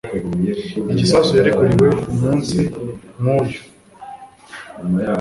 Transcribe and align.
igisasu 0.91 1.31
yarekuriweho 1.37 1.99
umunsi 2.13 2.57
nk'uyu 3.19 3.61